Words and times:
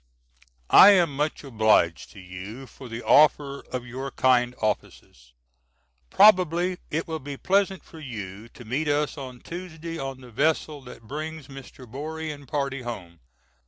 I 0.73 0.93
am 0.93 1.15
much 1.15 1.43
obliged 1.43 2.09
to 2.13 2.19
you 2.19 2.65
for 2.65 2.89
the 2.89 3.03
offer 3.03 3.59
of 3.71 3.85
your 3.85 4.09
kind 4.09 4.55
offices. 4.59 5.33
Probably 6.09 6.79
it 6.89 7.07
will 7.07 7.19
be 7.19 7.37
pleasant 7.37 7.83
for 7.83 7.99
you 7.99 8.49
to 8.49 8.65
meet 8.65 8.87
us 8.87 9.15
on 9.15 9.41
Tuesday 9.41 9.99
on 9.99 10.21
the 10.21 10.31
vessel 10.31 10.81
that 10.85 11.03
brings 11.03 11.49
Mr. 11.49 11.85
Borie 11.85 12.31
and 12.33 12.47
party 12.47 12.81
home. 12.81 13.19